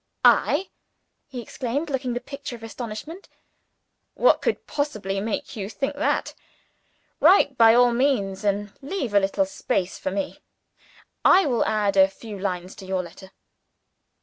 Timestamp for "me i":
10.09-11.45